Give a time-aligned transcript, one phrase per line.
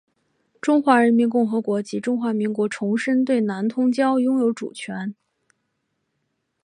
[0.59, 5.13] 中华人民共和国及中华民国重申对南通礁拥有主权。